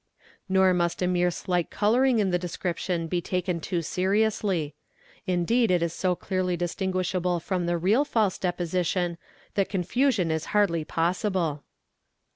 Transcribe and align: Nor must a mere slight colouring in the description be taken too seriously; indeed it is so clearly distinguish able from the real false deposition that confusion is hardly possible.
Nor 0.49 0.73
must 0.73 1.03
a 1.03 1.07
mere 1.07 1.29
slight 1.29 1.69
colouring 1.69 2.17
in 2.17 2.31
the 2.31 2.39
description 2.39 3.05
be 3.05 3.21
taken 3.21 3.59
too 3.59 3.83
seriously; 3.83 4.73
indeed 5.27 5.69
it 5.69 5.83
is 5.83 5.93
so 5.93 6.15
clearly 6.15 6.57
distinguish 6.57 7.13
able 7.13 7.39
from 7.39 7.67
the 7.67 7.77
real 7.77 8.03
false 8.03 8.39
deposition 8.39 9.19
that 9.53 9.69
confusion 9.69 10.31
is 10.31 10.45
hardly 10.57 10.83
possible. 10.83 11.61